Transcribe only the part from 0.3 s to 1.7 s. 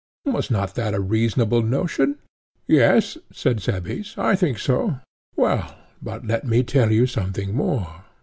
not that a reasonable